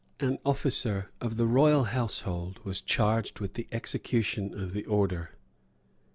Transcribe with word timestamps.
An 0.19 0.39
officer 0.43 1.11
of 1.21 1.37
the 1.37 1.45
royal 1.45 1.83
household 1.83 2.57
was 2.65 2.81
charged 2.81 3.39
with 3.39 3.53
the 3.53 3.67
execution 3.71 4.51
of 4.59 4.73
the 4.73 4.83
order. 4.85 5.33